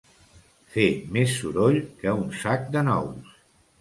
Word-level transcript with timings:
Fer 0.77 0.85
més 1.17 1.35
soroll 1.43 1.79
que 2.03 2.17
un 2.23 2.27
sac 2.47 2.67
de 2.77 2.87
nous. 2.89 3.37